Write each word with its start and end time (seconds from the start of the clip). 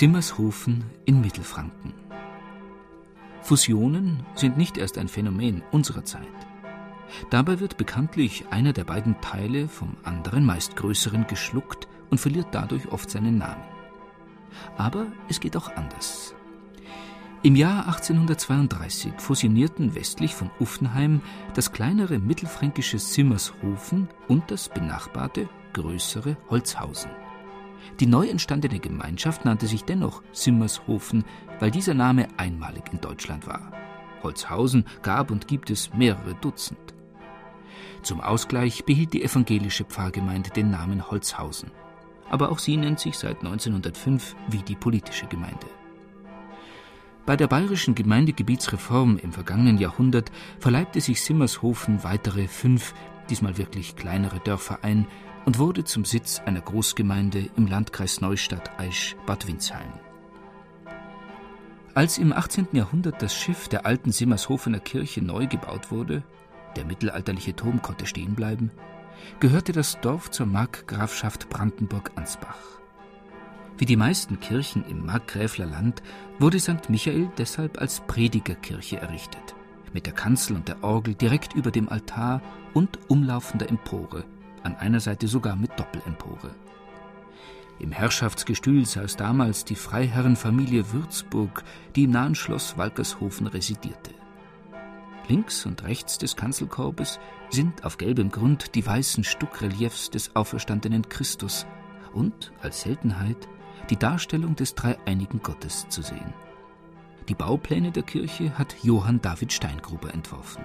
Simmershofen 0.00 0.82
in 1.04 1.20
Mittelfranken. 1.20 1.92
Fusionen 3.42 4.24
sind 4.34 4.56
nicht 4.56 4.78
erst 4.78 4.96
ein 4.96 5.08
Phänomen 5.08 5.62
unserer 5.72 6.06
Zeit. 6.06 6.22
Dabei 7.28 7.60
wird 7.60 7.76
bekanntlich 7.76 8.46
einer 8.48 8.72
der 8.72 8.84
beiden 8.84 9.20
Teile 9.20 9.68
vom 9.68 9.98
anderen, 10.02 10.46
meist 10.46 10.74
größeren, 10.74 11.26
geschluckt 11.26 11.86
und 12.08 12.16
verliert 12.16 12.46
dadurch 12.52 12.90
oft 12.90 13.10
seinen 13.10 13.36
Namen. 13.36 13.62
Aber 14.78 15.04
es 15.28 15.38
geht 15.38 15.54
auch 15.54 15.68
anders. 15.76 16.34
Im 17.42 17.54
Jahr 17.54 17.86
1832 17.86 19.12
fusionierten 19.18 19.94
westlich 19.94 20.34
von 20.34 20.50
Uffenheim 20.60 21.20
das 21.52 21.72
kleinere 21.72 22.18
mittelfränkische 22.18 22.98
Simmershofen 22.98 24.08
und 24.28 24.50
das 24.50 24.70
benachbarte 24.70 25.46
größere 25.74 26.38
Holzhausen. 26.48 27.10
Die 27.98 28.06
neu 28.06 28.28
entstandene 28.28 28.78
Gemeinschaft 28.78 29.44
nannte 29.44 29.66
sich 29.66 29.84
dennoch 29.84 30.22
Simmershofen, 30.32 31.24
weil 31.58 31.70
dieser 31.70 31.94
Name 31.94 32.28
einmalig 32.36 32.84
in 32.92 33.00
Deutschland 33.00 33.46
war. 33.46 33.72
Holzhausen 34.22 34.84
gab 35.02 35.30
und 35.30 35.48
gibt 35.48 35.70
es 35.70 35.92
mehrere 35.94 36.34
Dutzend. 36.34 36.94
Zum 38.02 38.20
Ausgleich 38.20 38.84
behielt 38.84 39.12
die 39.12 39.22
evangelische 39.22 39.84
Pfarrgemeinde 39.84 40.50
den 40.50 40.70
Namen 40.70 41.10
Holzhausen. 41.10 41.70
Aber 42.30 42.50
auch 42.50 42.58
sie 42.58 42.76
nennt 42.76 43.00
sich 43.00 43.18
seit 43.18 43.38
1905 43.38 44.36
wie 44.48 44.62
die 44.62 44.76
politische 44.76 45.26
Gemeinde. 45.26 45.66
Bei 47.26 47.36
der 47.36 47.48
bayerischen 47.48 47.94
Gemeindegebietsreform 47.94 49.18
im 49.18 49.32
vergangenen 49.32 49.78
Jahrhundert 49.78 50.32
verleibte 50.58 51.00
sich 51.00 51.22
Simmershofen 51.22 52.02
weitere 52.02 52.48
fünf, 52.48 52.94
diesmal 53.28 53.58
wirklich 53.58 53.94
kleinere 53.94 54.40
Dörfer 54.40 54.78
ein, 54.82 55.06
und 55.44 55.58
wurde 55.58 55.84
zum 55.84 56.04
Sitz 56.04 56.40
einer 56.44 56.60
Großgemeinde 56.60 57.50
im 57.56 57.66
Landkreis 57.66 58.20
Neustadt-Aisch-Bad 58.20 59.46
Windsheim. 59.46 59.92
Als 61.94 62.18
im 62.18 62.32
18. 62.32 62.68
Jahrhundert 62.72 63.20
das 63.20 63.34
Schiff 63.34 63.68
der 63.68 63.84
alten 63.84 64.12
Simmershofener 64.12 64.78
Kirche 64.78 65.22
neu 65.22 65.46
gebaut 65.46 65.90
wurde, 65.90 66.22
der 66.76 66.84
mittelalterliche 66.84 67.56
Turm 67.56 67.82
konnte 67.82 68.06
stehen 68.06 68.34
bleiben, 68.34 68.70
gehörte 69.40 69.72
das 69.72 70.00
Dorf 70.00 70.30
zur 70.30 70.46
Markgrafschaft 70.46 71.48
Brandenburg-Ansbach. 71.48 72.80
Wie 73.76 73.86
die 73.86 73.96
meisten 73.96 74.40
Kirchen 74.40 74.84
im 74.88 75.04
Markgräfler 75.04 75.66
Land 75.66 76.02
wurde 76.38 76.60
St. 76.60 76.90
Michael 76.90 77.30
deshalb 77.38 77.80
als 77.80 78.00
Predigerkirche 78.00 78.98
errichtet, 78.98 79.54
mit 79.92 80.06
der 80.06 80.12
Kanzel 80.12 80.56
und 80.56 80.68
der 80.68 80.84
Orgel 80.84 81.14
direkt 81.14 81.54
über 81.54 81.70
dem 81.70 81.88
Altar 81.88 82.40
und 82.72 82.98
umlaufender 83.08 83.68
Empore 83.68 84.24
an 84.62 84.76
einer 84.76 85.00
Seite 85.00 85.28
sogar 85.28 85.56
mit 85.56 85.78
Doppelempore. 85.78 86.54
Im 87.78 87.92
Herrschaftsgestühl 87.92 88.84
saß 88.84 89.16
damals 89.16 89.64
die 89.64 89.74
Freiherrenfamilie 89.74 90.92
Würzburg, 90.92 91.64
die 91.96 92.04
im 92.04 92.10
nahen 92.10 92.34
Schloss 92.34 92.76
Walkershofen 92.76 93.46
residierte. 93.46 94.12
Links 95.28 95.64
und 95.64 95.84
rechts 95.84 96.18
des 96.18 96.36
Kanzelkorbes 96.36 97.20
sind 97.50 97.84
auf 97.84 97.96
gelbem 97.96 98.30
Grund 98.30 98.74
die 98.74 98.84
weißen 98.84 99.24
Stuckreliefs 99.24 100.10
des 100.10 100.36
auferstandenen 100.36 101.08
Christus 101.08 101.66
und, 102.12 102.52
als 102.60 102.82
Seltenheit, 102.82 103.48
die 103.88 103.96
Darstellung 103.96 104.56
des 104.56 104.74
dreieinigen 104.74 105.40
Gottes 105.42 105.88
zu 105.88 106.02
sehen. 106.02 106.34
Die 107.28 107.34
Baupläne 107.34 107.92
der 107.92 108.02
Kirche 108.02 108.58
hat 108.58 108.74
Johann 108.82 109.22
David 109.22 109.52
Steingruber 109.52 110.12
entworfen. 110.12 110.64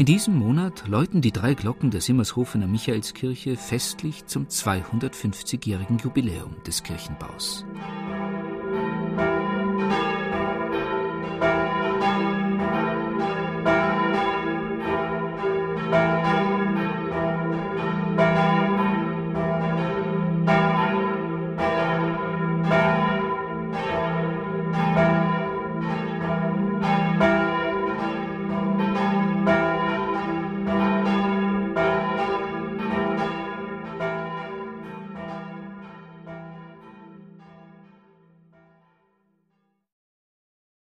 In 0.00 0.06
diesem 0.06 0.38
Monat 0.38 0.88
läuten 0.88 1.20
die 1.20 1.30
drei 1.30 1.52
Glocken 1.52 1.90
der 1.90 2.00
Simmershofener 2.00 2.66
Michaelskirche 2.66 3.58
festlich 3.58 4.24
zum 4.24 4.46
250-jährigen 4.46 5.98
Jubiläum 5.98 6.56
des 6.66 6.82
Kirchenbaus. 6.82 7.66